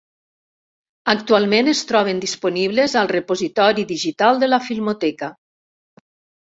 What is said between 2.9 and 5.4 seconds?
al Repositori Digital de la Filmoteca.